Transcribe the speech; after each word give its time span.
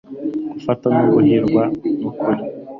gufata 0.53 0.85
no 0.95 1.03
guhirwa 1.13 1.63
nukuri 1.99 2.43